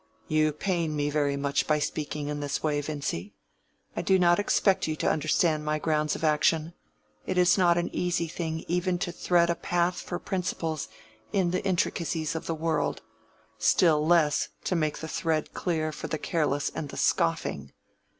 [0.27, 3.35] "You pain me very much by speaking in this way, Vincy.
[3.95, 8.27] I do not expect you to understand my grounds of action—it is not an easy
[8.27, 10.87] thing even to thread a path for principles
[11.31, 16.71] in the intricacies of the world—still less to make the thread clear for the careless
[16.73, 17.71] and the scoffing.